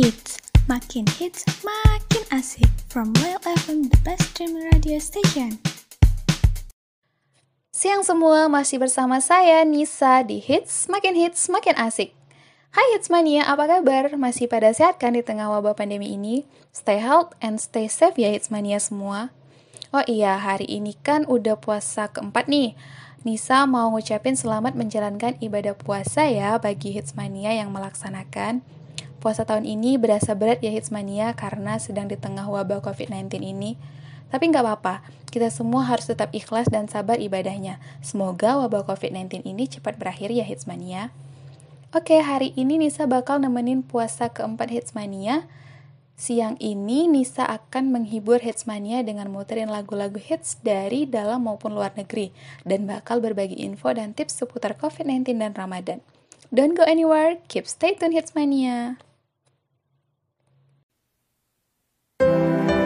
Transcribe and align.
hits, 0.00 0.40
makin 0.64 1.04
hits, 1.20 1.44
makin 1.60 2.24
asik. 2.32 2.64
From 2.88 3.12
Royal 3.20 3.36
FM, 3.44 3.92
the 3.92 4.00
best 4.00 4.32
streaming 4.32 4.64
radio 4.72 4.96
station. 4.96 5.60
Siang 7.68 8.00
semua, 8.00 8.48
masih 8.48 8.80
bersama 8.80 9.20
saya 9.20 9.60
Nisa 9.68 10.24
di 10.24 10.40
Hits, 10.40 10.88
makin 10.88 11.12
hits, 11.12 11.52
makin 11.52 11.76
asik. 11.76 12.16
Hai 12.72 12.96
Hitsmania, 12.96 13.44
apa 13.44 13.68
kabar? 13.68 14.16
Masih 14.16 14.48
pada 14.48 14.72
sehat 14.72 14.96
kan 14.96 15.12
di 15.12 15.20
tengah 15.20 15.52
wabah 15.52 15.76
pandemi 15.76 16.16
ini? 16.16 16.48
Stay 16.72 16.96
health 16.96 17.36
and 17.44 17.60
stay 17.60 17.84
safe 17.84 18.16
ya 18.16 18.32
Hitsmania 18.32 18.80
semua. 18.80 19.28
Oh 19.92 20.06
iya, 20.08 20.40
hari 20.40 20.64
ini 20.64 20.96
kan 20.96 21.28
udah 21.28 21.60
puasa 21.60 22.08
keempat 22.08 22.48
nih. 22.48 22.72
Nisa 23.20 23.68
mau 23.68 23.92
ngucapin 23.92 24.32
selamat 24.32 24.80
menjalankan 24.80 25.36
ibadah 25.44 25.76
puasa 25.76 26.24
ya 26.24 26.56
bagi 26.56 26.96
Hitsmania 26.96 27.52
yang 27.52 27.68
melaksanakan. 27.68 28.64
Puasa 29.20 29.44
tahun 29.44 29.68
ini 29.68 30.00
berasa 30.00 30.32
berat 30.32 30.64
ya 30.64 30.72
Hitsmania 30.72 31.36
karena 31.36 31.76
sedang 31.76 32.08
di 32.08 32.16
tengah 32.16 32.48
wabah 32.48 32.80
COVID-19 32.80 33.44
ini. 33.44 33.76
Tapi 34.32 34.48
nggak 34.48 34.64
apa-apa, 34.64 35.04
kita 35.28 35.52
semua 35.52 35.84
harus 35.84 36.08
tetap 36.08 36.32
ikhlas 36.32 36.72
dan 36.72 36.88
sabar 36.88 37.20
ibadahnya. 37.20 37.84
Semoga 38.00 38.56
wabah 38.56 38.88
COVID-19 38.88 39.44
ini 39.44 39.68
cepat 39.68 40.00
berakhir 40.00 40.32
ya 40.32 40.40
Hitsmania. 40.48 41.12
Oke, 41.92 42.16
hari 42.16 42.56
ini 42.56 42.80
Nisa 42.80 43.04
bakal 43.04 43.44
nemenin 43.44 43.84
puasa 43.84 44.32
keempat 44.32 44.72
Hitsmania. 44.72 45.44
Siang 46.16 46.56
ini 46.56 47.04
Nisa 47.04 47.44
akan 47.44 47.92
menghibur 47.92 48.40
Hitsmania 48.40 49.04
dengan 49.04 49.28
muterin 49.28 49.68
lagu-lagu 49.68 50.16
hits 50.16 50.56
dari 50.64 51.04
dalam 51.04 51.44
maupun 51.44 51.76
luar 51.76 51.92
negeri 51.92 52.32
dan 52.64 52.88
bakal 52.88 53.20
berbagi 53.20 53.60
info 53.60 53.92
dan 53.92 54.16
tips 54.16 54.40
seputar 54.40 54.80
COVID-19 54.80 55.36
dan 55.36 55.52
Ramadan. 55.52 56.00
Don't 56.48 56.72
go 56.72 56.88
anywhere, 56.88 57.36
keep 57.52 57.68
stay 57.68 57.92
tuned 57.92 58.16
Hitsmania. 58.16 59.09
Thank 62.20 62.70
you. 62.70 62.79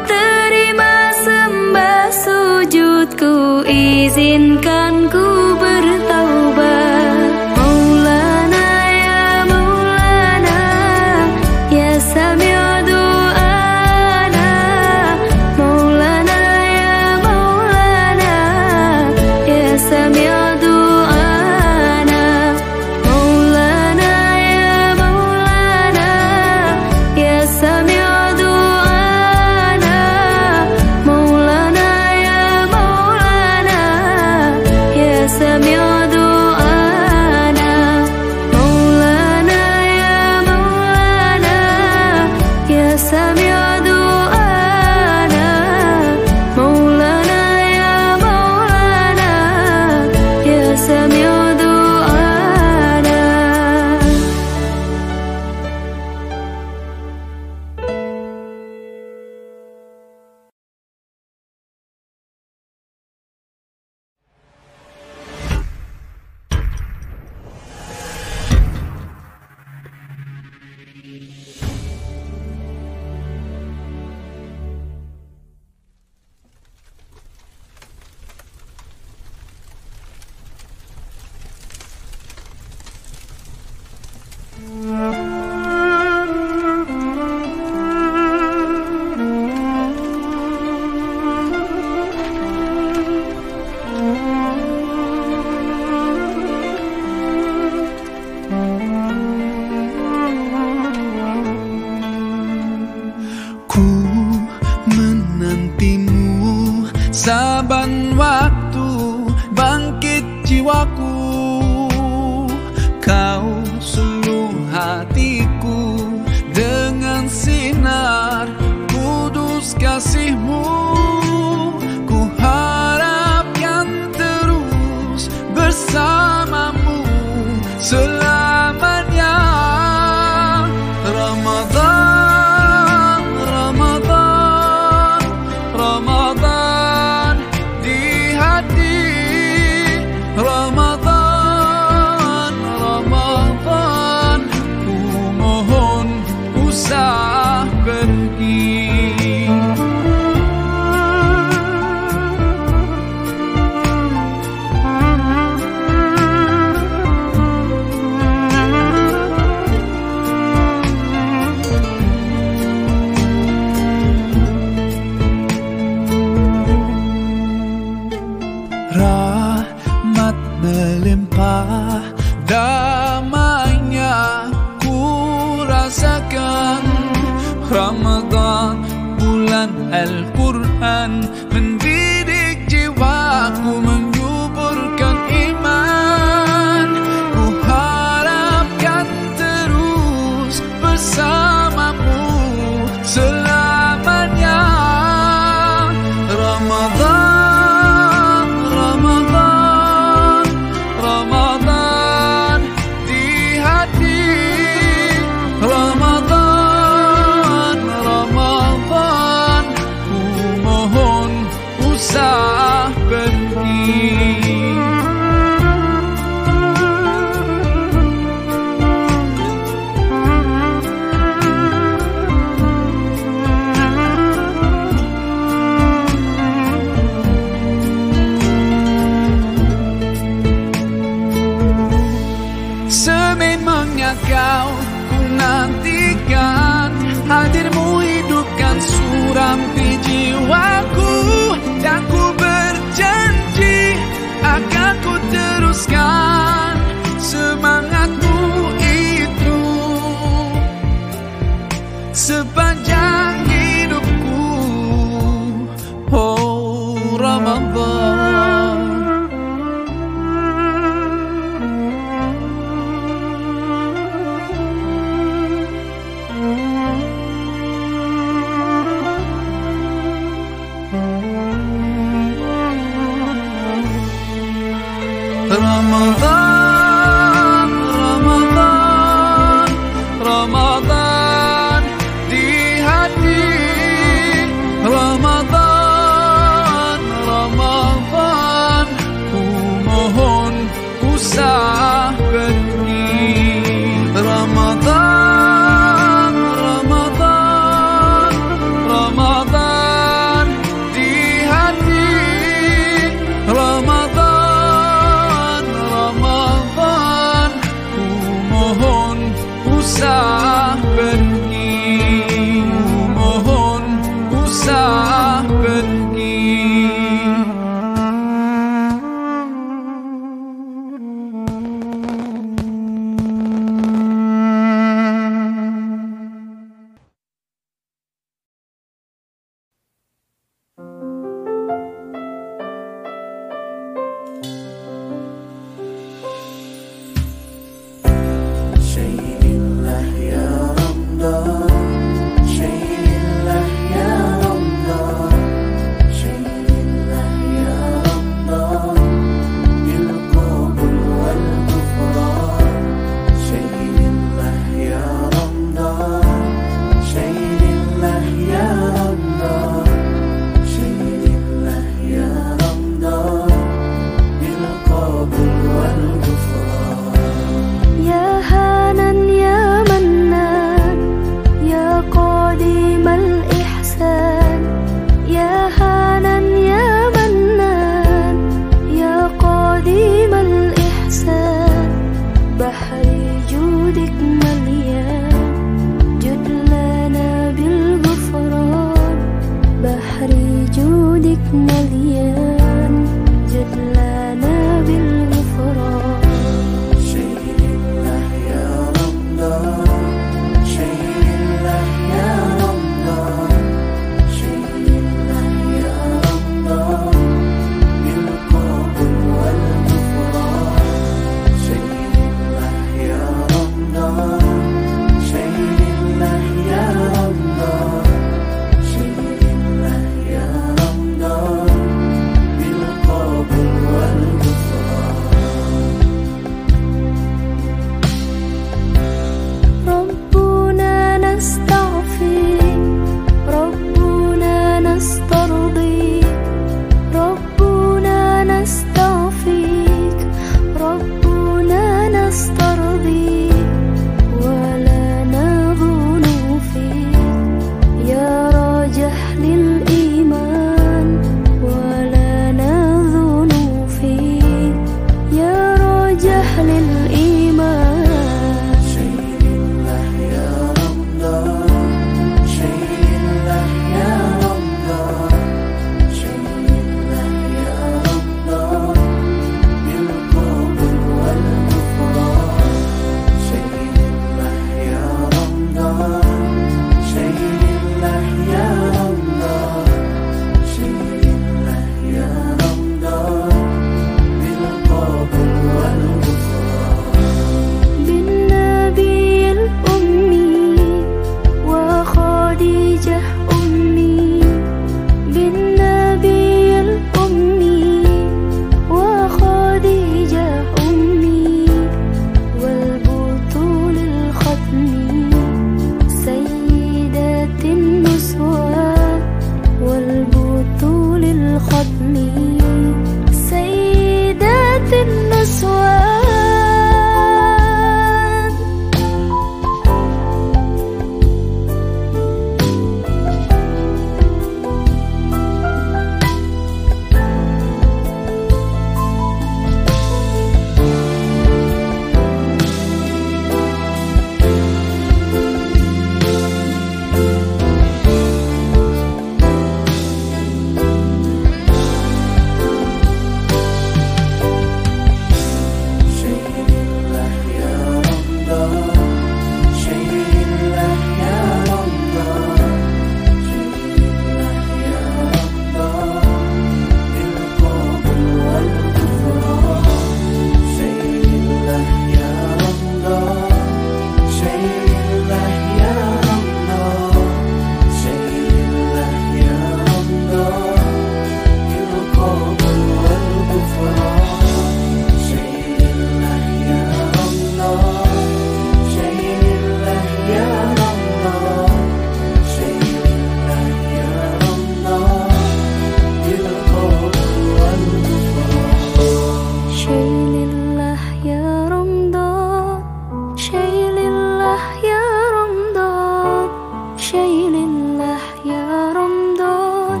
شيء 597.14 597.46
الله 597.70 598.20
يا 598.44 598.92
رمضان 598.98 600.00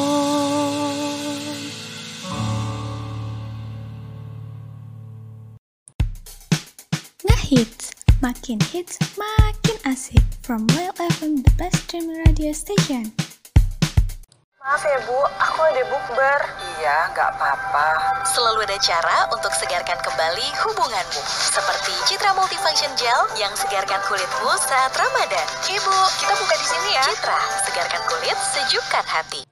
Ngehits, 7.27 7.87
makin 8.23 8.59
hits, 8.71 8.95
makin 9.19 9.77
asik. 9.93 10.23
From 10.47 10.63
Wild 10.75 10.95
FM, 11.19 11.43
the 11.43 11.51
best 11.59 11.77
streaming 11.91 12.23
radio 12.23 12.53
station. 12.55 13.05
Maaf 14.63 14.83
ya 14.93 14.99
Bu, 15.07 15.19
ada 15.79 15.95
bukber. 15.95 16.41
Iya, 16.75 17.15
nggak 17.15 17.39
apa-apa. 17.39 17.89
Selalu 18.27 18.67
ada 18.67 18.79
cara 18.83 19.31
untuk 19.31 19.55
segarkan 19.55 19.95
kembali 20.03 20.47
hubunganmu. 20.67 21.23
Seperti 21.55 21.95
Citra 22.11 22.35
Multifunction 22.35 22.91
Gel 22.99 23.23
yang 23.39 23.55
segarkan 23.55 24.03
kulitmu 24.11 24.51
saat 24.59 24.91
Ramadan. 24.99 25.47
Ibu, 25.71 25.97
kita 26.19 26.35
buka 26.35 26.55
di 26.59 26.67
sini 26.67 26.89
ya. 26.99 27.05
Citra, 27.07 27.39
segarkan 27.63 28.03
kulit, 28.11 28.39
sejukkan 28.59 29.07
hati. 29.07 29.47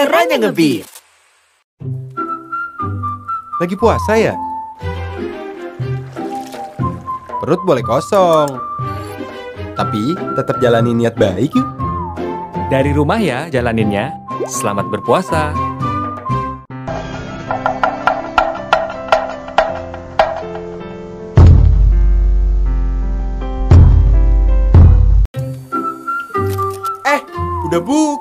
Eranya 0.00 0.40
ngebeat. 0.40 0.88
Lagi 3.60 3.76
puasa 3.76 4.16
ya? 4.16 4.32
Perut 7.36 7.60
boleh 7.68 7.84
kosong. 7.84 8.48
Tapi 9.76 10.16
tetap 10.40 10.56
jalani 10.64 10.96
niat 10.96 11.20
baik 11.20 11.52
yuk. 11.52 11.68
Dari 12.72 12.96
rumah 12.96 13.20
ya 13.20 13.52
jalaninnya. 13.52 14.16
Selamat 14.48 14.88
berpuasa. 14.88 15.52
Eh, 27.04 27.20
udah 27.68 27.80
buka 27.84 28.19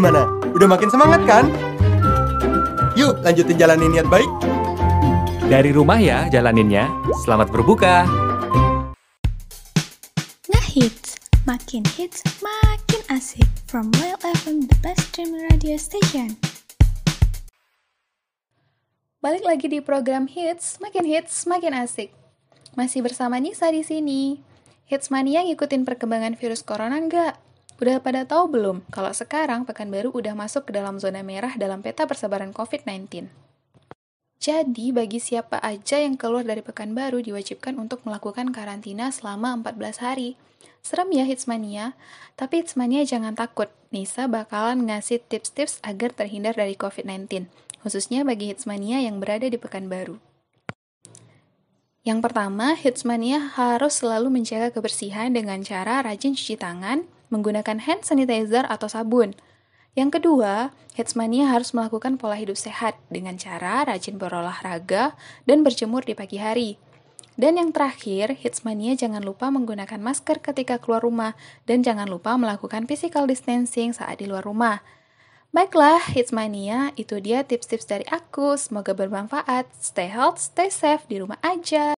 Gimana? 0.00 0.32
Udah 0.56 0.64
makin 0.64 0.88
semangat 0.88 1.20
kan? 1.28 1.44
Yuk 2.96 3.20
lanjutin 3.20 3.60
jalani 3.60 3.84
niat 3.84 4.08
baik. 4.08 4.32
Dari 5.44 5.76
rumah 5.76 6.00
ya 6.00 6.24
jalaninnya. 6.32 6.88
Selamat 7.20 7.52
berbuka. 7.52 8.08
Ngehits, 10.48 11.20
makin 11.44 11.84
hits, 12.00 12.24
makin 12.40 13.02
asik. 13.12 13.44
From 13.68 13.92
Well 14.00 14.16
FM, 14.24 14.72
the 14.72 14.78
best 14.80 15.12
streaming 15.12 15.44
radio 15.52 15.76
station. 15.76 16.40
Balik 19.20 19.44
lagi 19.44 19.68
di 19.68 19.84
program 19.84 20.32
Hits, 20.32 20.80
makin 20.80 21.04
hits, 21.04 21.44
makin 21.44 21.76
asik. 21.76 22.08
Masih 22.72 23.04
bersama 23.04 23.36
Nisa 23.36 23.68
di 23.68 23.84
sini. 23.84 24.40
Hits 24.88 25.12
mania 25.12 25.44
ngikutin 25.44 25.84
perkembangan 25.84 26.40
virus 26.40 26.64
corona 26.64 26.96
nggak? 26.96 27.49
Udah 27.80 27.96
pada 27.96 28.28
tahu 28.28 28.52
belum 28.52 28.84
kalau 28.92 29.08
sekarang 29.08 29.64
Pekanbaru 29.64 30.12
udah 30.12 30.36
masuk 30.36 30.68
ke 30.68 30.76
dalam 30.76 31.00
zona 31.00 31.24
merah 31.24 31.56
dalam 31.56 31.80
peta 31.80 32.04
persebaran 32.04 32.52
COVID-19? 32.52 33.24
Jadi, 34.36 34.92
bagi 34.92 35.16
siapa 35.16 35.56
aja 35.64 35.96
yang 35.96 36.20
keluar 36.20 36.44
dari 36.44 36.60
Pekanbaru 36.60 37.24
diwajibkan 37.24 37.80
untuk 37.80 38.04
melakukan 38.04 38.52
karantina 38.52 39.08
selama 39.08 39.56
14 39.64 39.96
hari. 40.04 40.36
Serem 40.84 41.08
ya 41.12 41.24
Hitsmania, 41.24 41.96
tapi 42.36 42.60
Hitsmania 42.60 43.04
jangan 43.08 43.32
takut. 43.32 43.72
Nisa 43.88 44.28
bakalan 44.28 44.84
ngasih 44.84 45.24
tips-tips 45.28 45.80
agar 45.80 46.12
terhindar 46.12 46.56
dari 46.56 46.76
COVID-19, 46.76 47.48
khususnya 47.80 48.28
bagi 48.28 48.52
Hitsmania 48.52 49.00
yang 49.00 49.24
berada 49.24 49.48
di 49.48 49.56
Pekanbaru. 49.56 50.20
Yang 52.04 52.20
pertama, 52.24 52.76
Hitsmania 52.76 53.56
harus 53.56 54.04
selalu 54.04 54.32
menjaga 54.32 54.72
kebersihan 54.72 55.32
dengan 55.32 55.60
cara 55.60 56.00
rajin 56.00 56.32
cuci 56.32 56.56
tangan, 56.56 57.04
menggunakan 57.30 57.80
hand 57.80 58.04
sanitizer 58.04 58.68
atau 58.68 58.90
sabun. 58.90 59.32
Yang 59.98 60.20
kedua, 60.20 60.70
Hitsmania 60.94 61.50
harus 61.50 61.74
melakukan 61.74 62.14
pola 62.14 62.38
hidup 62.38 62.54
sehat 62.54 62.94
dengan 63.10 63.34
cara 63.40 63.82
rajin 63.82 64.20
berolahraga 64.20 65.18
dan 65.46 65.66
berjemur 65.66 66.06
di 66.06 66.14
pagi 66.14 66.38
hari. 66.38 66.78
Dan 67.40 67.56
yang 67.56 67.72
terakhir, 67.72 68.36
Hitsmania 68.36 68.94
jangan 68.94 69.24
lupa 69.24 69.48
menggunakan 69.48 69.96
masker 69.96 70.44
ketika 70.44 70.76
keluar 70.76 71.00
rumah 71.00 71.32
dan 71.64 71.80
jangan 71.80 72.04
lupa 72.04 72.36
melakukan 72.36 72.84
physical 72.84 73.24
distancing 73.24 73.96
saat 73.96 74.20
di 74.20 74.28
luar 74.28 74.44
rumah. 74.44 74.84
Baiklah, 75.50 75.98
Hitsmania, 76.14 76.94
itu 76.94 77.18
dia 77.18 77.42
tips-tips 77.42 77.88
dari 77.88 78.06
aku. 78.06 78.54
Semoga 78.54 78.94
bermanfaat. 78.94 79.66
Stay 79.74 80.06
health, 80.06 80.38
stay 80.38 80.70
safe 80.70 81.02
di 81.10 81.18
rumah 81.18 81.40
aja. 81.42 81.99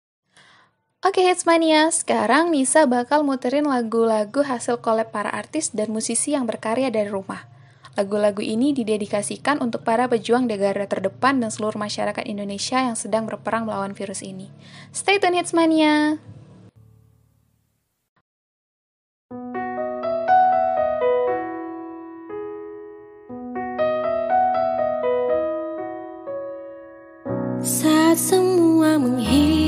Oke 1.00 1.24
Hitsmania, 1.24 1.88
sekarang 1.88 2.52
Nisa 2.52 2.84
bakal 2.84 3.24
muterin 3.24 3.64
lagu-lagu 3.64 4.44
hasil 4.44 4.84
collab 4.84 5.08
para 5.08 5.32
artis 5.32 5.72
dan 5.72 5.88
musisi 5.88 6.36
yang 6.36 6.44
berkarya 6.44 6.92
dari 6.92 7.08
rumah. 7.08 7.48
Lagu-lagu 7.96 8.44
ini 8.44 8.76
didedikasikan 8.76 9.64
untuk 9.64 9.80
para 9.80 10.04
pejuang 10.12 10.44
di 10.44 10.60
garda 10.60 10.84
terdepan 10.84 11.40
dan 11.40 11.48
seluruh 11.48 11.80
masyarakat 11.80 12.20
Indonesia 12.28 12.84
yang 12.84 13.00
sedang 13.00 13.24
berperang 13.24 13.64
melawan 13.64 13.96
virus 13.96 14.20
ini. 14.20 14.52
Stay 14.92 15.16
tune 15.16 15.40
Hitsmania! 15.40 16.20
Saat 27.64 28.20
semua 28.20 29.00
menghilang, 29.00 29.59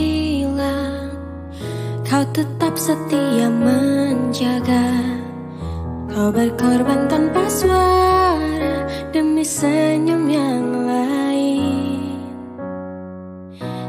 kau 2.12 2.29
tetap 2.37 2.77
setia 2.77 3.48
menjaga. 3.48 5.01
Kau 6.12 6.29
berkorban 6.29 7.09
tanpa 7.09 7.48
suara 7.48 8.85
demi 9.16 9.40
senyum 9.40 10.29
yang 10.29 10.85
lain. 10.85 12.20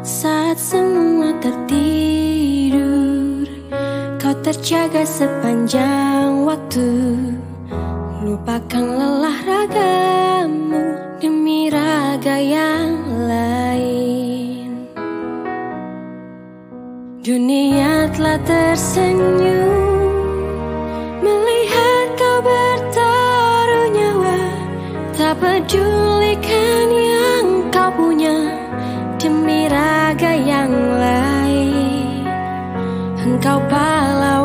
Saat 0.08 0.56
semua 0.56 1.36
tertidur, 1.44 3.44
kau 4.24 4.32
terjaga 4.40 5.04
sepanjang 5.04 6.48
waktu. 6.48 7.20
Lupakan 8.24 9.04
lelah 9.04 9.40
ragamu 9.44 10.96
demi 11.20 11.68
raga 11.68 12.40
yang 12.40 13.04
Dunia 17.24 18.12
telah 18.12 18.36
tersenyum 18.44 20.12
melihat 21.24 22.20
kau 22.20 22.44
bertaruh 22.44 23.88
nyawa, 23.96 24.40
tak 25.16 25.40
pedulikan 25.40 26.88
yang 26.92 27.48
kau 27.72 27.88
punya 27.96 28.36
demi 29.24 29.72
raga 29.72 30.36
yang 30.36 30.76
lain. 31.00 32.28
Engkau 33.24 33.64
pahlawan 33.72 34.43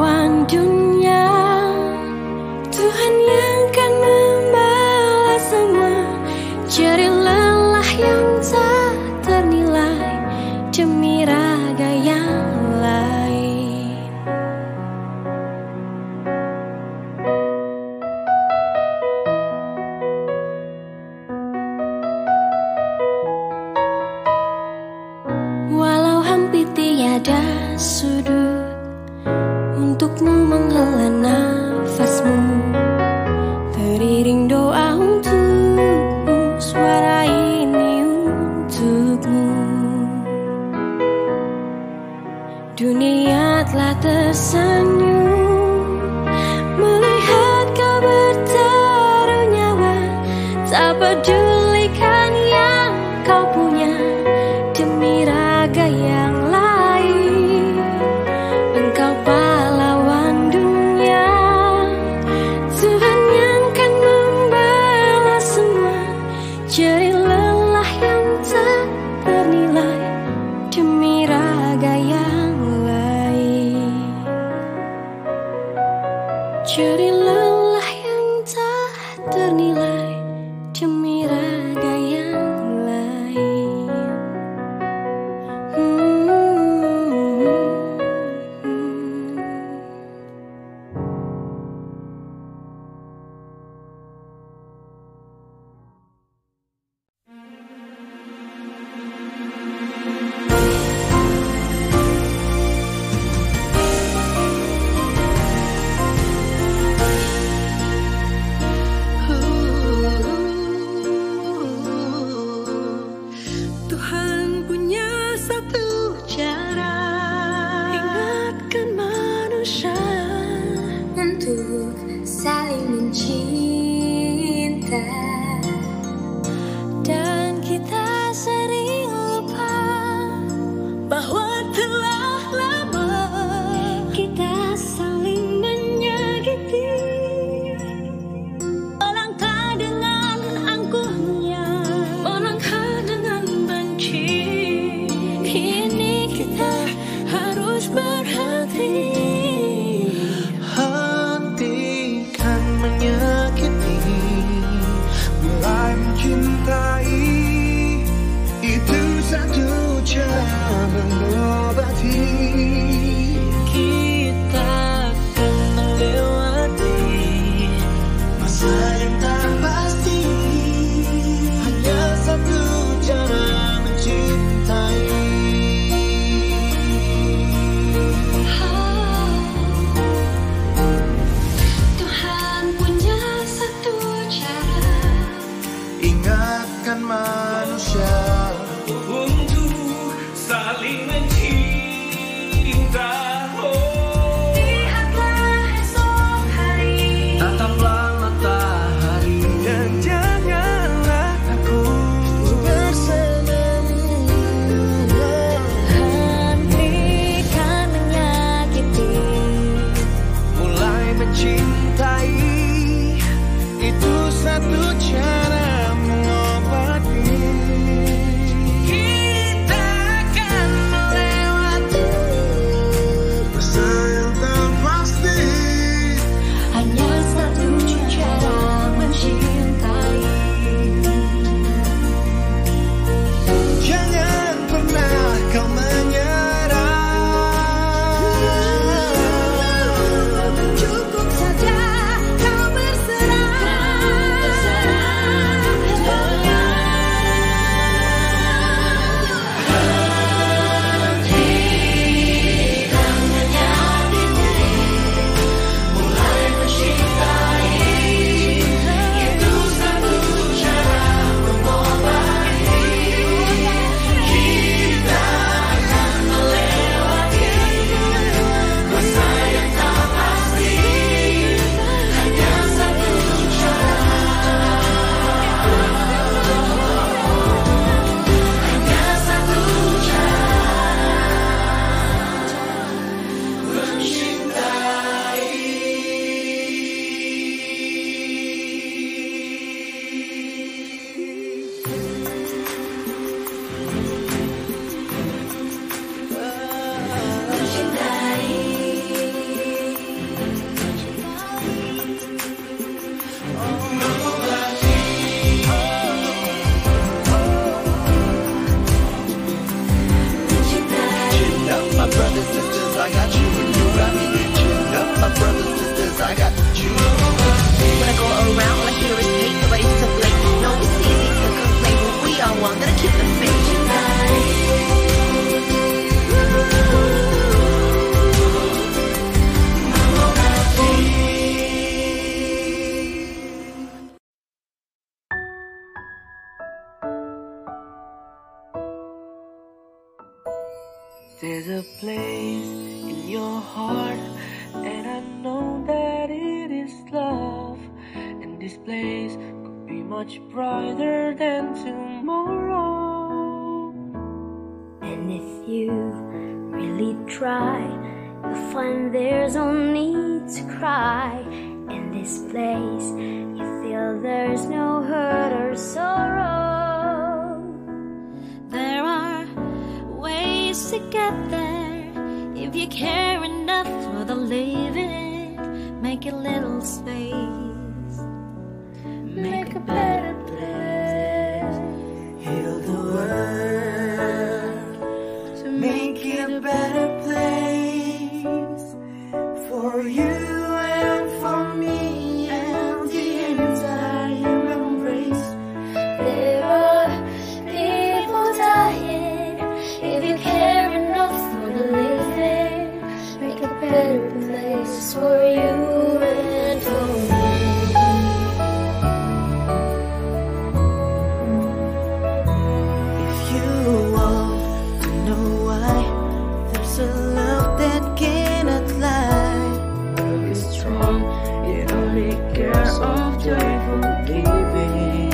that 418.00 418.16
cannot 418.16 418.86
lie. 418.98 420.14
Love 420.16 420.44
is 420.44 420.62
strong, 420.70 421.22
it 421.66 421.90
only 421.92 422.30
cares 422.54 422.98
of 422.98 423.42
joyful 423.42 424.00
giving. 424.26 425.32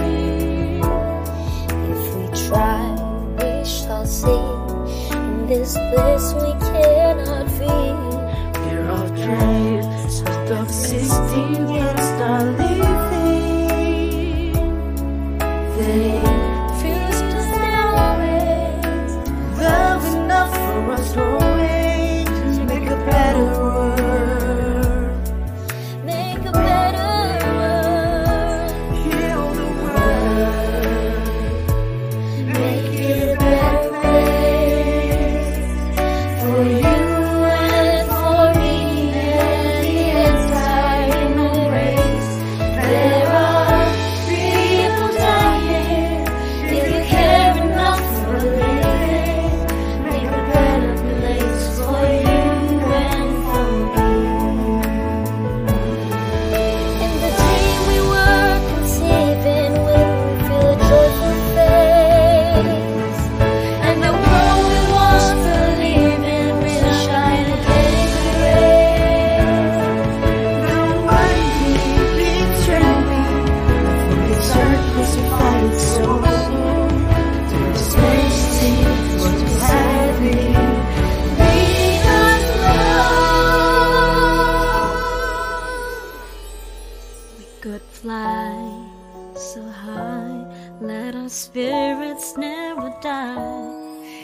If 1.92 2.02
we 2.16 2.48
try, 2.48 2.80
we 3.38 3.64
shall 3.64 4.06
see. 4.06 4.44
In 5.12 5.46
this 5.46 5.74
place 5.74 6.32
we 6.40 6.53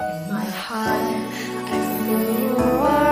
In 0.01 0.33
my 0.33 0.45
heart, 0.45 1.17
I 1.73 2.05
feel 2.05 2.21
you 2.41 2.57
are. 2.57 3.10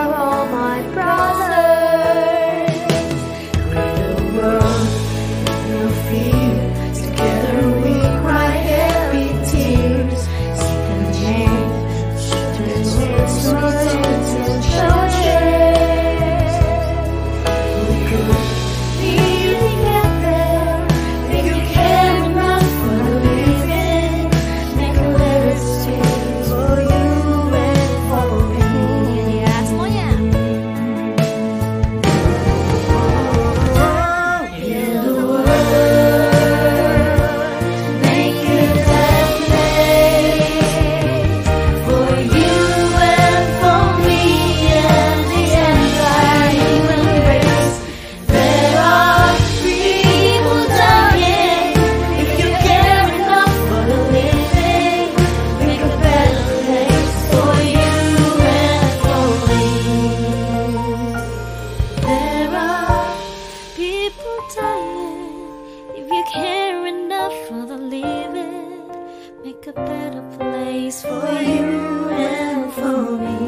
a 70.18 70.22
place 70.36 71.02
for 71.02 71.30
you 71.52 72.08
and 72.10 72.72
for 72.72 73.02
me. 73.24 73.38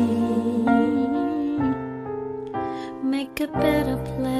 Make 3.03 3.41
a 3.41 3.49
better 3.49 3.97
place. 3.97 4.40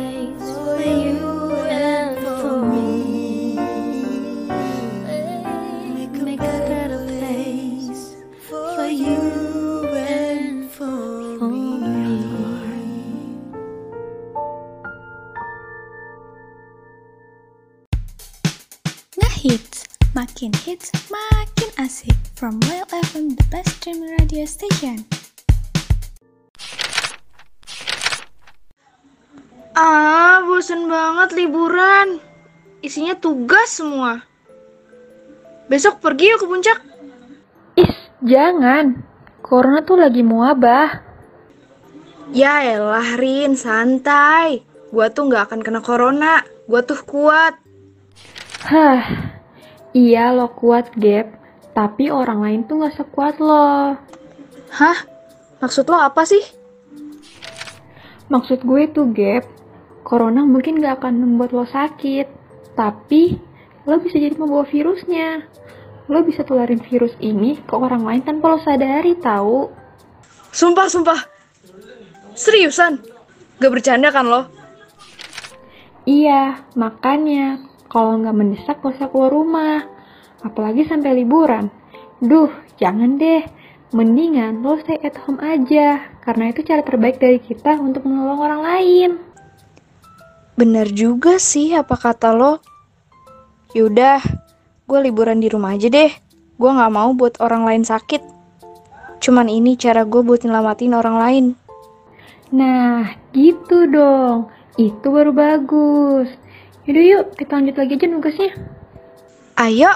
Station. 24.51 24.99
Ah, 29.79 30.43
bosan 30.43 30.91
banget 30.91 31.39
liburan. 31.39 32.19
Isinya 32.83 33.15
tugas 33.15 33.79
semua. 33.79 34.27
Besok 35.71 36.03
pergi 36.03 36.35
yuk 36.35 36.43
ke 36.43 36.47
puncak. 36.51 36.79
Ih, 37.79 37.95
jangan. 38.27 39.07
Corona 39.39 39.87
tuh 39.87 40.03
lagi 40.03 40.27
muabah. 40.27 40.99
Ya 42.35 42.67
elah, 42.67 43.15
Rin, 43.15 43.55
santai. 43.55 44.67
Gua 44.91 45.15
tuh 45.15 45.31
nggak 45.31 45.47
akan 45.47 45.61
kena 45.63 45.79
corona. 45.79 46.43
Gua 46.67 46.83
tuh 46.83 46.99
kuat. 47.07 47.55
Hah, 48.67 49.07
iya 49.95 50.35
lo 50.35 50.51
kuat, 50.51 50.91
Gap. 50.99 51.39
Tapi 51.71 52.11
orang 52.11 52.43
lain 52.43 52.61
tuh 52.67 52.83
nggak 52.83 52.99
sekuat 52.99 53.39
lo. 53.39 53.95
Hah? 54.71 54.99
Maksud 55.61 55.85
lo 55.91 55.99
apa 55.99 56.23
sih? 56.25 56.41
Maksud 58.31 58.63
gue 58.63 58.87
tuh, 58.95 59.11
Gap, 59.11 59.45
corona 60.07 60.47
mungkin 60.47 60.79
gak 60.79 61.03
akan 61.03 61.19
membuat 61.19 61.51
lo 61.51 61.67
sakit. 61.67 62.31
Tapi, 62.79 63.35
lo 63.85 63.99
bisa 63.99 64.17
jadi 64.17 64.39
membawa 64.39 64.63
virusnya. 64.65 65.45
Lo 66.07 66.23
bisa 66.23 66.47
tularin 66.47 66.79
virus 66.79 67.15
ini 67.19 67.59
ke 67.59 67.75
orang 67.75 68.07
lain 68.07 68.23
tanpa 68.23 68.55
lo 68.55 68.59
sadari, 68.63 69.19
tahu? 69.19 69.69
Sumpah, 70.55 70.87
sumpah. 70.87 71.21
Seriusan? 72.39 73.03
Gak 73.59 73.73
bercanda 73.75 74.15
kan 74.15 74.25
lo? 74.31 74.47
Iya, 76.07 76.65
makanya 76.79 77.61
kalau 77.91 78.17
nggak 78.23 78.37
mendesak 78.39 78.81
gak 78.81 78.97
usah 78.97 79.11
keluar 79.11 79.35
rumah. 79.35 79.85
Apalagi 80.41 80.89
sampai 80.89 81.19
liburan. 81.21 81.69
Duh, 82.23 82.49
jangan 82.81 83.21
deh. 83.21 83.45
Mendingan 83.91 84.63
lo 84.63 84.79
stay 84.79 85.03
at 85.03 85.19
home 85.27 85.43
aja. 85.43 85.99
Karena 86.23 86.55
itu 86.55 86.63
cara 86.63 86.87
terbaik 86.87 87.19
dari 87.19 87.43
kita 87.43 87.75
untuk 87.83 88.07
menolong 88.07 88.39
orang 88.39 88.61
lain. 88.63 89.11
Bener 90.55 90.87
juga 90.95 91.43
sih 91.43 91.75
apa 91.75 91.99
kata 91.99 92.31
lo. 92.31 92.63
Yaudah, 93.75 94.23
gue 94.87 94.99
liburan 95.03 95.43
di 95.43 95.51
rumah 95.51 95.75
aja 95.75 95.91
deh. 95.91 96.13
Gue 96.55 96.71
gak 96.71 96.93
mau 96.95 97.11
buat 97.17 97.41
orang 97.43 97.67
lain 97.67 97.83
sakit. 97.83 98.23
Cuman 99.19 99.51
ini 99.51 99.75
cara 99.75 100.07
gue 100.07 100.23
buat 100.23 100.45
nyelamatin 100.47 100.95
orang 100.95 101.17
lain. 101.19 101.45
Nah, 102.55 103.11
gitu 103.35 103.91
dong. 103.91 104.51
Itu 104.79 105.11
baru 105.11 105.35
bagus. 105.35 106.31
Yaudah 106.87 107.05
yuk, 107.05 107.27
kita 107.35 107.59
lanjut 107.59 107.77
lagi 107.79 107.93
aja 107.99 108.07
nugasnya. 108.07 108.51
Ayo, 109.59 109.93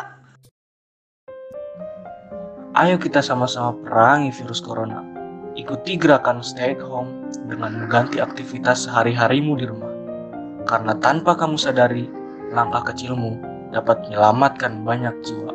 Ayo 2.74 2.98
kita 2.98 3.22
sama-sama 3.22 3.70
perangi 3.86 4.34
virus 4.34 4.58
corona. 4.58 4.98
Ikuti 5.54 5.94
gerakan 5.94 6.42
stay 6.42 6.74
at 6.74 6.82
home 6.82 7.30
dengan 7.46 7.86
mengganti 7.86 8.18
aktivitas 8.18 8.90
sehari-harimu 8.90 9.54
di 9.54 9.70
rumah. 9.70 9.94
Karena 10.66 10.98
tanpa 10.98 11.38
kamu 11.38 11.54
sadari, 11.54 12.10
langkah 12.50 12.90
kecilmu 12.90 13.38
dapat 13.70 14.02
menyelamatkan 14.10 14.82
banyak 14.82 15.14
jiwa. 15.22 15.54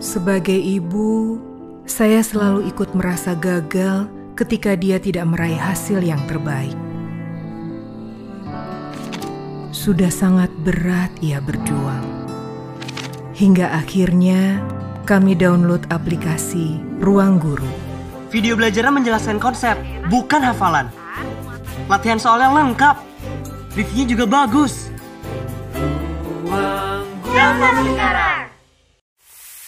Sebagai 0.00 0.56
ibu, 0.56 1.36
saya 1.84 2.24
selalu 2.24 2.72
ikut 2.72 2.96
merasa 2.96 3.36
gagal 3.36 4.08
ketika 4.40 4.72
dia 4.72 4.96
tidak 4.96 5.28
meraih 5.28 5.60
hasil 5.60 6.00
yang 6.00 6.24
terbaik. 6.24 6.72
Sudah 9.68 10.08
sangat 10.08 10.48
berat 10.64 11.12
ia 11.20 11.44
berjuang. 11.44 12.13
Hingga 13.34 13.66
akhirnya 13.66 14.62
kami 15.10 15.34
download 15.34 15.90
aplikasi 15.90 16.78
Ruang 17.02 17.42
Guru. 17.42 17.66
Video 18.30 18.54
belajarnya 18.54 18.94
menjelaskan 18.94 19.42
konsep, 19.42 19.74
bukan 20.06 20.38
hafalan. 20.38 20.86
Latihan 21.90 22.22
soalnya 22.22 22.54
lengkap. 22.54 22.94
Reviewnya 23.74 24.06
juga 24.06 24.24
bagus. 24.30 24.86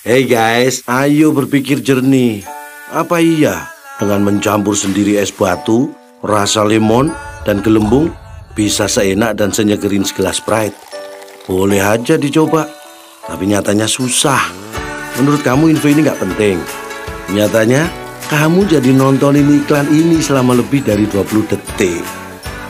Hey 0.07 0.22
guys, 0.31 0.87
ayo 0.87 1.35
berpikir 1.35 1.83
jernih. 1.83 2.46
Apa 2.94 3.18
iya 3.18 3.66
dengan 3.98 4.22
mencampur 4.22 4.79
sendiri 4.79 5.18
es 5.18 5.35
batu, 5.35 5.90
rasa 6.22 6.62
lemon, 6.62 7.11
dan 7.42 7.59
gelembung 7.66 8.14
bisa 8.55 8.87
seenak 8.87 9.35
dan 9.35 9.50
senyegerin 9.50 10.07
segelas 10.07 10.38
Sprite? 10.38 10.79
Boleh 11.50 11.83
aja 11.83 12.14
dicoba, 12.14 12.70
tapi 13.27 13.51
nyatanya 13.51 13.91
susah. 13.91 14.39
Menurut 15.19 15.43
kamu 15.43 15.75
info 15.75 15.91
ini 15.91 16.07
nggak 16.07 16.23
penting? 16.23 16.62
Nyatanya, 17.35 17.91
kamu 18.31 18.71
jadi 18.71 18.91
nontonin 18.95 19.47
iklan 19.62 19.91
ini 19.91 20.23
selama 20.23 20.55
lebih 20.55 20.87
dari 20.87 21.07
20 21.11 21.51
detik. 21.51 22.03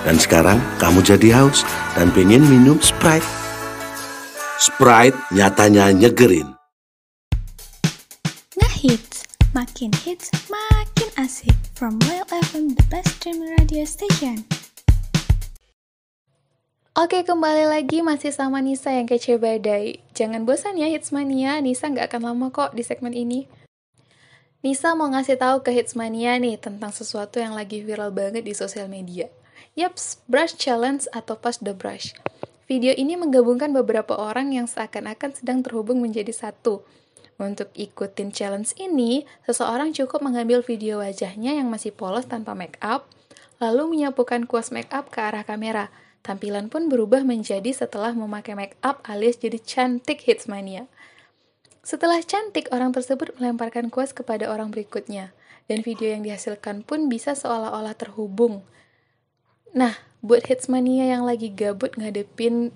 Dan 0.08 0.16
sekarang 0.16 0.56
kamu 0.80 1.04
jadi 1.04 1.28
haus 1.36 1.66
dan 1.92 2.08
pengen 2.14 2.46
minum 2.48 2.80
Sprite. 2.80 3.26
Sprite 4.56 5.18
nyatanya 5.34 5.92
nyegerin. 5.92 6.56
Ngehits, 8.56 9.28
makin 9.52 9.92
hits, 10.06 10.32
makin 10.48 11.08
asik. 11.20 11.52
From 11.76 12.00
Royal 12.08 12.24
FM, 12.32 12.72
the 12.72 12.86
best 12.88 13.20
streaming 13.20 13.52
radio 13.60 13.84
station. 13.84 14.48
Oke, 16.96 17.28
kembali 17.28 17.68
lagi 17.68 18.00
masih 18.00 18.32
sama 18.32 18.64
Nisa 18.64 18.88
yang 18.88 19.04
kece 19.04 19.36
badai. 19.36 20.00
Jangan 20.16 20.48
bosan 20.48 20.80
ya 20.80 20.88
Hitsmania, 20.88 21.60
Nisa 21.60 21.92
nggak 21.92 22.08
akan 22.08 22.32
lama 22.32 22.48
kok 22.48 22.72
di 22.72 22.80
segmen 22.80 23.12
ini. 23.12 23.44
Nisa 24.64 24.96
mau 24.96 25.04
ngasih 25.12 25.36
tahu 25.36 25.60
ke 25.60 25.76
Hitsmania 25.76 26.40
nih 26.40 26.56
tentang 26.56 26.96
sesuatu 26.96 27.36
yang 27.36 27.52
lagi 27.52 27.84
viral 27.84 28.16
banget 28.16 28.48
di 28.48 28.56
sosial 28.56 28.88
media. 28.88 29.28
Yaps, 29.76 30.24
brush 30.24 30.56
challenge 30.56 31.04
atau 31.12 31.36
pass 31.36 31.60
the 31.60 31.76
brush. 31.76 32.16
Video 32.64 32.96
ini 32.96 33.12
menggabungkan 33.12 33.76
beberapa 33.76 34.16
orang 34.16 34.56
yang 34.56 34.64
seakan-akan 34.64 35.36
sedang 35.36 35.60
terhubung 35.60 36.00
menjadi 36.00 36.32
satu. 36.32 36.80
Untuk 37.36 37.68
ikutin 37.76 38.32
challenge 38.32 38.72
ini, 38.80 39.28
seseorang 39.44 39.92
cukup 39.92 40.24
mengambil 40.24 40.64
video 40.64 41.04
wajahnya 41.04 41.60
yang 41.60 41.68
masih 41.68 41.92
polos 41.92 42.24
tanpa 42.24 42.56
make 42.56 42.80
up, 42.80 43.04
lalu 43.60 43.84
menyapukan 44.00 44.48
kuas 44.48 44.72
make 44.72 44.96
up 44.96 45.12
ke 45.12 45.20
arah 45.20 45.44
kamera. 45.44 45.92
Tampilan 46.26 46.66
pun 46.66 46.90
berubah 46.90 47.22
menjadi 47.22 47.70
setelah 47.70 48.10
memakai 48.10 48.58
make 48.58 48.74
up 48.82 48.98
alias 49.06 49.38
jadi 49.38 49.62
cantik 49.62 50.26
hitsmania. 50.26 50.90
Setelah 51.86 52.18
cantik, 52.18 52.66
orang 52.74 52.90
tersebut 52.90 53.38
melemparkan 53.38 53.94
kuas 53.94 54.10
kepada 54.10 54.50
orang 54.50 54.74
berikutnya. 54.74 55.30
Dan 55.70 55.86
video 55.86 56.10
yang 56.10 56.26
dihasilkan 56.26 56.82
pun 56.82 57.06
bisa 57.06 57.38
seolah-olah 57.38 57.94
terhubung. 57.94 58.66
Nah, 59.70 59.94
buat 60.18 60.50
hitsmania 60.50 61.06
yang 61.14 61.22
lagi 61.22 61.54
gabut 61.54 61.94
ngadepin 61.94 62.74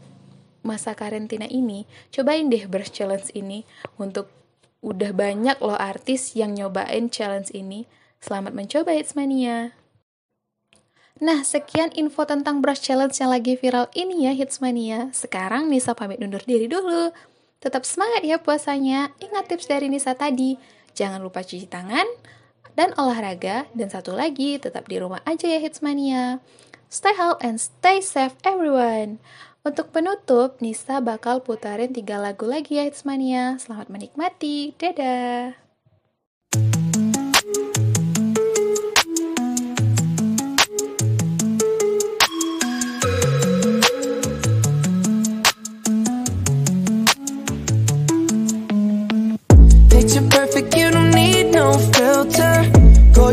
masa 0.62 0.94
karantina 0.94 1.50
ini, 1.50 1.90
cobain 2.14 2.46
deh 2.46 2.70
brush 2.70 2.94
challenge 2.94 3.34
ini 3.34 3.66
untuk 3.98 4.30
udah 4.78 5.10
banyak 5.10 5.58
loh 5.58 5.74
artis 5.74 6.38
yang 6.38 6.54
nyobain 6.54 7.10
challenge 7.10 7.50
ini. 7.50 7.90
Selamat 8.22 8.52
mencoba 8.54 8.94
Hitsmania. 8.94 9.79
Nah, 11.20 11.44
sekian 11.44 11.92
info 11.92 12.24
tentang 12.24 12.64
brush 12.64 12.80
challenge 12.80 13.20
yang 13.20 13.28
lagi 13.28 13.52
viral 13.52 13.92
ini 13.92 14.24
ya 14.24 14.32
Hitsmania. 14.32 15.12
Sekarang 15.12 15.68
Nisa 15.68 15.92
pamit 15.92 16.16
undur 16.16 16.40
diri 16.40 16.64
dulu. 16.64 17.12
Tetap 17.60 17.84
semangat 17.84 18.24
ya 18.24 18.40
puasanya. 18.40 19.12
Ingat 19.20 19.52
tips 19.52 19.68
dari 19.68 19.92
Nisa 19.92 20.16
tadi. 20.16 20.56
Jangan 20.96 21.20
lupa 21.20 21.44
cuci 21.44 21.68
tangan 21.68 22.08
dan 22.72 22.96
olahraga. 22.96 23.68
Dan 23.76 23.92
satu 23.92 24.16
lagi, 24.16 24.56
tetap 24.56 24.88
di 24.88 24.96
rumah 24.96 25.20
aja 25.28 25.44
ya 25.44 25.60
Hitsmania. 25.60 26.40
Stay 26.88 27.12
healthy 27.12 27.44
and 27.44 27.60
stay 27.60 28.00
safe 28.00 28.40
everyone. 28.40 29.20
Untuk 29.60 29.92
penutup, 29.92 30.56
Nisa 30.64 31.04
bakal 31.04 31.44
putarin 31.44 31.92
tiga 31.92 32.16
lagu 32.16 32.48
lagi 32.48 32.80
ya 32.80 32.88
Hitsmania. 32.88 33.60
Selamat 33.60 33.92
menikmati. 33.92 34.72
Dadah. 34.80 35.52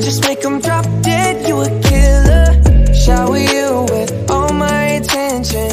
Gorgeous, 0.08 0.26
make 0.26 0.45
'em 0.45 0.62
drop 0.62 0.86
dead, 1.01 1.45
you 1.45 1.55
a 1.60 1.70
killer. 1.89 2.47
Shower 2.93 3.39
you 3.53 3.86
with 3.91 4.12
all 4.32 4.53
my 4.53 4.84
attention. 4.99 5.72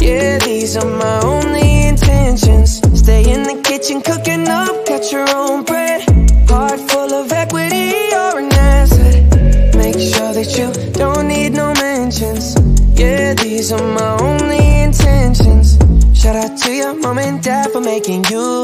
Yeah, 0.00 0.38
these 0.38 0.78
are 0.78 0.90
my 1.04 1.20
only 1.20 1.88
intentions. 1.88 2.80
Stay 2.94 3.22
in 3.34 3.42
the 3.42 3.56
kitchen, 3.68 4.00
cooking 4.00 4.48
up, 4.48 4.74
got 4.86 5.12
your 5.12 5.28
own 5.40 5.62
bread. 5.64 6.00
Heart 6.48 6.80
full 6.90 7.12
of 7.20 7.30
equity, 7.30 7.92
you're 8.12 8.38
an 8.44 8.50
asset. 8.54 9.16
Make 9.82 10.00
sure 10.12 10.32
that 10.38 10.50
you 10.58 10.68
don't 11.00 11.28
need 11.28 11.52
no 11.52 11.74
mentions. 11.74 12.56
Yeah, 12.94 13.34
these 13.34 13.72
are 13.72 13.88
my 13.98 14.10
only 14.28 14.64
intentions. 14.84 15.76
Shout 16.14 16.36
out 16.44 16.56
to 16.62 16.70
your 16.72 16.94
mom 16.94 17.18
and 17.18 17.42
dad 17.42 17.72
for 17.72 17.82
making 17.82 18.24
you. 18.30 18.55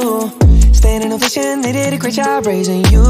Vision 1.19 1.61
they 1.61 1.73
did 1.73 1.93
a 1.93 1.99
great 1.99 2.15
job 2.15 2.47
raising 2.47 2.85
you. 2.87 3.03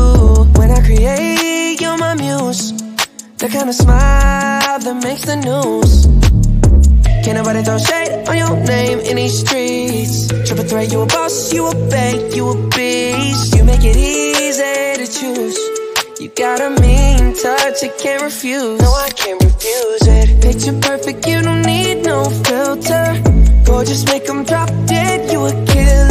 When 0.57 0.71
I 0.73 0.81
create, 0.85 1.81
you're 1.81 1.97
my 1.97 2.15
muse. 2.15 2.73
The 3.39 3.49
kind 3.49 3.69
of 3.69 3.75
smile 3.77 4.79
that 4.81 5.01
makes 5.05 5.25
the 5.25 5.37
news. 5.37 6.07
Can't 7.25 7.37
nobody 7.39 7.63
throw 7.63 7.79
shade 7.79 8.27
on 8.29 8.37
your 8.37 8.57
name 8.67 8.99
in 9.01 9.17
these 9.17 9.39
streets. 9.39 10.27
Triple 10.49 10.65
threat, 10.65 10.91
you 10.91 11.03
a 11.03 11.07
boss, 11.07 11.53
you 11.53 11.69
a 11.69 11.75
bank, 11.91 12.35
you 12.35 12.49
a 12.51 12.69
beast. 12.71 13.55
You 13.55 13.63
make 13.63 13.85
it 13.85 13.97
easy 13.97 14.99
to 14.99 15.07
choose. 15.07 15.57
You 16.19 16.29
got 16.35 16.61
a 16.61 16.71
mean 16.81 17.35
touch, 17.39 17.83
you 17.85 17.93
can't 18.01 18.23
refuse. 18.23 18.81
No, 18.81 18.91
I 18.91 19.11
can't 19.11 19.43
refuse 19.45 20.07
it. 20.09 20.43
Picture 20.43 20.79
perfect, 20.81 21.27
you 21.29 21.41
don't 21.41 21.63
need 21.63 22.05
no 22.05 22.25
filter. 22.25 23.23
Gorgeous, 23.65 24.05
make 24.07 24.27
them 24.27 24.43
drop 24.43 24.71
dead, 24.87 25.31
you 25.31 25.47
a 25.47 25.53
killer. 25.67 26.02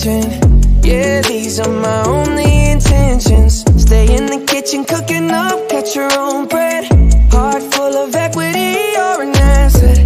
attention 0.00 0.60
Yeah, 0.82 1.20
these 1.20 1.60
are 1.60 1.68
my 1.68 2.04
only 2.06 2.70
intentions. 2.70 3.64
Stay 3.76 4.16
in 4.16 4.26
the 4.26 4.44
kitchen 4.46 4.84
cooking 4.84 5.30
up, 5.30 5.68
catch 5.68 5.94
your 5.94 6.10
own 6.18 6.48
bread. 6.48 6.84
Heart 7.30 7.62
full 7.74 7.94
of 7.96 8.14
equity, 8.14 8.70
you're 8.94 9.22
an 9.22 9.36
asset. 9.36 9.98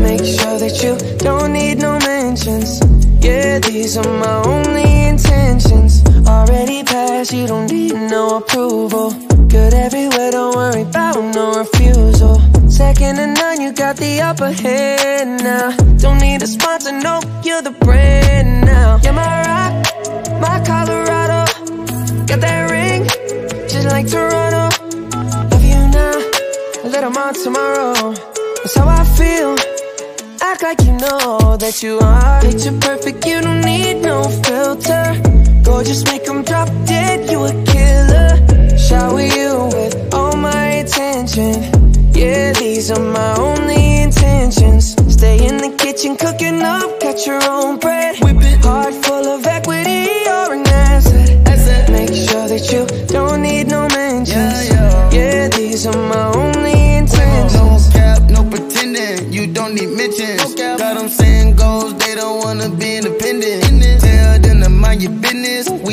Make 0.00 0.24
sure 0.24 0.58
that 0.62 0.74
you 0.82 0.94
don't 1.18 1.52
need 1.52 1.78
no 1.78 1.98
mentions. 1.98 2.80
Yeah, 3.20 3.58
these 3.58 3.96
are 3.96 4.12
my 4.24 4.36
only 4.44 5.08
intentions. 5.08 6.02
Already 6.26 6.84
passed, 6.84 7.32
you 7.32 7.46
don't 7.46 7.70
need 7.70 7.94
no 7.94 8.38
approval. 8.38 9.10
Good 9.48 9.74
everywhere, 9.74 10.30
don't 10.30 10.54
worry 10.54 10.82
about 10.82 11.16
no 11.34 11.58
refusal. 11.62 12.40
Second 12.70 13.16
to 13.16 13.26
none, 13.26 13.60
you 13.60 13.72
got 13.72 13.96
the 13.96 14.20
upper 14.20 14.52
hand 14.52 15.42
now. 15.42 15.76
Don't 15.98 16.20
need 16.20 16.42
a 16.42 16.46
sponsor, 16.46 16.92
no, 16.92 17.20
you're 17.44 17.62
the 17.62 17.72
brand. 17.84 18.21
on 27.22 27.34
tomorrow. 27.34 28.12
That's 28.58 28.74
how 28.74 28.88
I 28.88 29.04
feel. 29.18 29.54
Act 30.40 30.62
like 30.62 30.80
you 30.86 30.94
know 31.04 31.56
that 31.56 31.82
you 31.82 31.98
are. 31.98 32.40
Picture 32.40 32.76
perfect, 32.80 33.24
you 33.26 33.40
don't 33.40 33.60
need 33.60 34.02
no 34.02 34.18
filter. 34.46 35.04
Go 35.62 35.84
just 35.84 36.06
make 36.06 36.24
them 36.24 36.42
drop 36.42 36.68
dead, 36.84 37.30
you 37.30 37.38
a 37.44 37.52
killer. 37.70 38.30
Shower 38.76 39.22
you 39.38 39.50
with 39.76 39.94
all 40.14 40.36
my 40.36 40.64
attention. 40.82 41.54
Yeah, 42.12 42.52
these 42.52 42.90
are 42.90 43.04
my 43.18 43.36
only 43.36 44.02
intentions. 44.02 44.84
Stay 45.16 45.46
in 45.46 45.58
the 45.58 45.72
kitchen, 45.78 46.16
cooking 46.16 46.60
up, 46.62 47.00
cut 47.00 47.24
your 47.26 47.40
own 47.48 47.78
bread. 47.78 48.31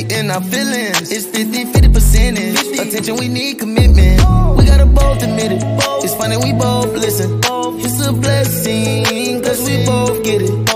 we 0.04 0.16
in 0.16 0.32
our 0.32 0.42
feelings. 0.42 1.12
It's 1.12 1.26
50 1.26 1.66
50 1.66 1.90
percentage. 1.90 2.58
50. 2.58 2.80
Attention, 2.80 3.16
we 3.18 3.28
need 3.28 3.60
commitment. 3.60 4.22
We 4.58 4.66
gotta 4.66 4.86
both 4.86 5.24
admit 5.24 5.52
it. 5.52 5.64
It's 6.04 6.16
funny, 6.16 6.38
we 6.38 6.54
both 6.54 6.94
listen. 6.94 7.40
It's 7.82 8.06
a 8.06 8.14
blessing, 8.14 9.42
cause 9.42 9.62
we 9.68 9.86
both 9.86 10.24
get 10.24 10.42
it. 10.42 10.69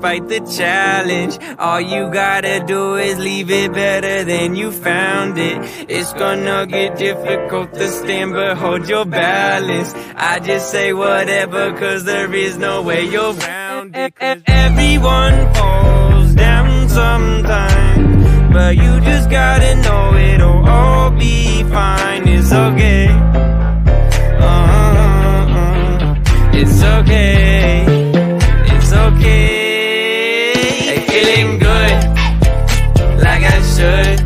Despite 0.00 0.28
the 0.28 0.40
challenge. 0.56 1.38
All 1.58 1.80
you 1.80 2.10
gotta 2.10 2.64
do 2.66 2.94
is 2.94 3.18
leave 3.18 3.50
it 3.50 3.72
better 3.72 4.24
than 4.24 4.56
you 4.56 4.72
found 4.72 5.36
it. 5.38 5.58
It's 5.90 6.14
gonna 6.14 6.66
get 6.66 6.96
difficult 6.96 7.74
to 7.74 7.86
stand, 7.88 8.32
but 8.32 8.56
hold 8.56 8.88
your 8.88 9.04
balance. 9.04 9.92
I 10.16 10.38
just 10.38 10.70
say 10.70 10.94
whatever, 10.94 11.72
cause 11.78 12.04
there 12.04 12.32
is 12.32 12.56
no 12.56 12.80
way 12.82 13.04
you're 13.04 13.34
around 13.34 13.94
it. 13.94 14.14
Everyone 14.46 15.54
falls 15.54 16.32
down 16.32 16.88
sometime, 16.88 18.52
but 18.52 18.76
you 18.76 19.00
just 19.02 19.28
gotta 19.28 19.74
know 19.82 20.14
it'll 20.16 20.66
all 20.66 21.10
be 21.10 21.62
fine. 21.64 22.26
It's 22.26 22.52
okay. 22.52 23.08
Uh-uh-uh. 24.48 26.14
It's 26.54 26.82
okay. 26.82 27.99
Should. 33.80 34.20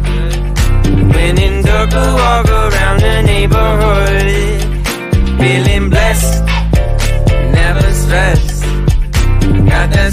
When 1.15 1.35
in 1.47 1.55
I 1.67 2.07
walk 2.21 2.49
around 2.49 2.99
the 3.07 3.17
neighborhood. 3.33 4.29
Feeling 5.41 5.91
blessed, 5.91 6.45
never 7.61 7.89
stressed. 8.03 8.63
Got 9.71 9.87
that 9.95 10.13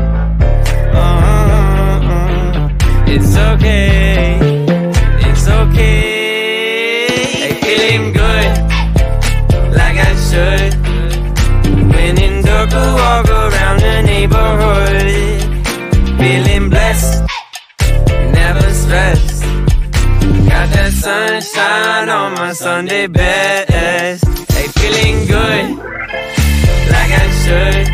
It's 3.13 3.35
okay. 3.35 4.39
It's 5.27 5.45
okay. 5.45 7.07
Hey, 7.41 7.53
feeling 7.61 8.13
good, 8.13 8.51
like 9.75 9.97
I 10.09 10.13
should. 10.27 10.73
When 11.93 12.17
in 12.17 12.41
dark, 12.45 12.71
walk 12.71 13.27
around 13.29 13.81
the 13.81 14.01
neighborhood. 14.03 15.09
Feeling 16.19 16.69
blessed, 16.69 17.23
never 18.39 18.69
stressed. 18.81 19.43
Got 20.47 20.67
that 20.75 20.93
sunshine 20.93 22.07
on 22.07 22.33
my 22.35 22.53
Sunday 22.53 23.07
best. 23.07 24.23
Hey, 24.53 24.67
feeling 24.79 25.27
good, 25.27 25.65
like 26.93 27.11
I 27.23 27.27
should. 27.43 27.87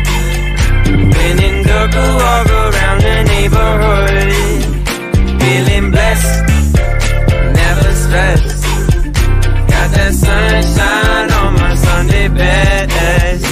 When 1.16 1.42
in 1.42 1.66
dark, 1.66 1.92
walk 1.92 2.48
around 2.48 3.00
the 3.02 3.24
neighborhood. 3.24 4.27
Never 8.08 8.36
stressed. 8.36 8.64
Got 9.68 9.90
that 9.92 10.14
sunshine 10.14 11.30
on 11.32 11.54
my 11.54 11.74
Sunday 11.74 12.28
best. 12.28 13.44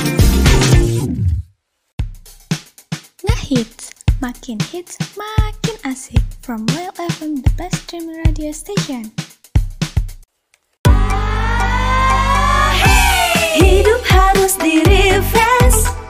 Ngehits, 3.25 3.93
makin 4.21 4.59
hits, 4.61 4.99
makin 5.17 5.77
asik. 5.85 6.23
From 6.43 6.67
Royal 6.67 6.93
FM, 6.93 7.43
the 7.43 7.51
best 7.57 7.75
streaming 7.85 8.23
radio 8.25 8.53
station. 8.53 9.13
Hidup 13.57 14.03
harus 14.07 14.55
di 14.61 14.85
refresh 14.85 16.06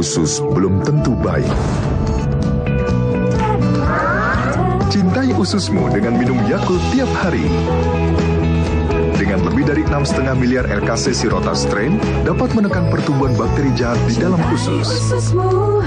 usus 0.00 0.40
belum 0.56 0.80
tentu 0.80 1.12
baik. 1.20 1.44
Cintai 4.88 5.28
ususmu 5.36 5.92
dengan 5.92 6.16
minum 6.16 6.40
Yakult 6.48 6.80
tiap 6.88 7.12
hari. 7.20 7.44
Dengan 9.20 9.44
lebih 9.44 9.68
dari 9.68 9.84
6,5 9.84 10.24
miliar 10.40 10.64
RKC 10.80 11.12
Sirota 11.12 11.52
strain, 11.52 12.00
dapat 12.24 12.48
menekan 12.56 12.88
pertumbuhan 12.88 13.36
bakteri 13.36 13.68
jahat 13.76 14.00
di 14.08 14.16
dalam 14.16 14.40
usus. 14.48 14.88
Ususmu 14.88 15.84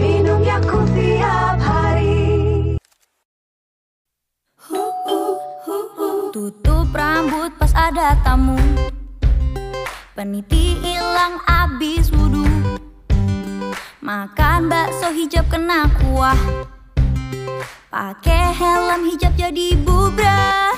Minum 0.00 0.40
Yakult 0.40 0.88
tiap 0.96 1.60
hari 1.60 2.80
Tutup 6.32 6.88
rambut 6.96 7.52
pas 7.60 7.72
ada 7.76 8.16
tamu 8.24 8.56
Peniti 10.16 10.80
hilang 10.80 11.44
abis 11.44 12.08
wudhu 12.08 12.83
Makan 14.04 14.68
bakso 14.68 15.08
hijab 15.16 15.48
kena 15.48 15.88
kuah. 15.96 16.36
Pakai 17.88 18.52
helm 18.52 19.00
hijab 19.08 19.32
jadi 19.32 19.80
bubrah. 19.80 20.76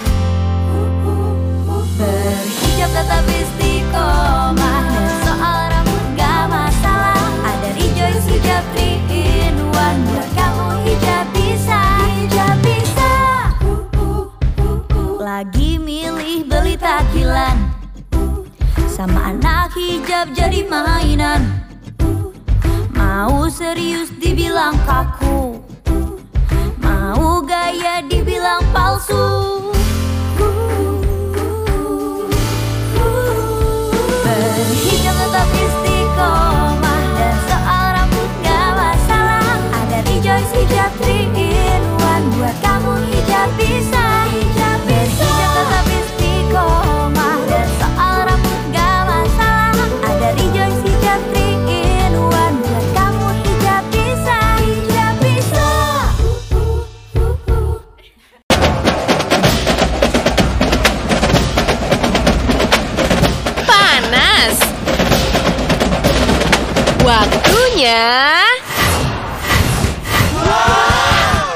Berhijab 1.99 2.87
tetap 2.95 3.27
istiqomah. 3.27 4.87
Soal 5.27 5.59
rambut 5.75 6.07
gak 6.15 6.47
masalah. 6.47 7.27
Ada 7.43 7.75
Rejoice 7.75 8.31
Hijab 8.31 8.63
3 8.79 9.11
in 9.11 9.59
1 9.75 10.07
Buat 10.07 10.29
kamu 10.39 10.69
hijab 10.87 11.27
bisa 11.35 11.83
Hijab 12.07 12.57
bisa. 12.63 13.15
Lagi 15.19 15.83
milih 15.83 16.47
beli 16.47 16.79
takilan. 16.79 17.75
Sama 18.87 19.35
anak 19.35 19.75
hijab 19.75 20.31
jadi 20.31 20.63
mainan 20.63 21.66
Mau 23.17 23.49
serius 23.49 24.13
dibilang 24.21 24.77
kaku? 24.85 25.57
Mau 26.85 27.41
gaya 27.41 28.05
dibilang 28.05 28.61
palsu 28.77 29.66
namanya 67.77 68.41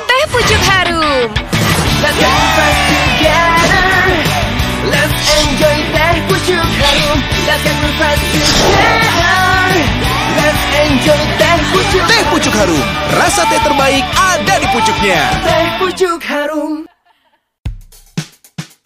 Teh 0.04 0.24
Pucuk 0.28 0.62
Harum. 0.68 1.32
Let's 2.00 2.20
have 2.20 2.44
fun 2.56 2.74
together. 2.92 3.88
Let's 4.92 5.16
enjoy 5.16 5.78
teh 5.96 6.16
pucuk 6.28 6.68
harum. 6.80 7.18
Let's 7.48 7.64
have 7.64 7.92
fun 7.96 8.16
together. 8.36 9.80
Let's 10.36 10.62
enjoy 10.80 11.22
teh 11.40 11.58
pucuk. 11.72 12.04
Teh 12.04 12.22
pucuk 12.28 12.54
harum, 12.56 12.86
rasa 13.16 13.42
teh 13.48 13.60
terbaik 13.64 14.04
ada 14.12 14.54
di 14.60 14.68
pucuknya. 14.76 15.20
Teh 15.40 15.66
pucuk 15.80 16.20
harum. 16.24 16.84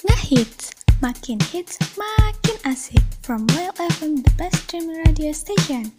Ngehits, 0.07 0.70
makin 1.03 1.43
hits, 1.51 1.82
makin 1.99 2.57
asik. 2.62 3.03
From 3.26 3.47
Royal 3.59 3.74
FM, 3.99 4.22
the 4.22 4.30
best 4.39 4.70
streaming 4.70 5.03
radio 5.03 5.35
station. 5.35 5.91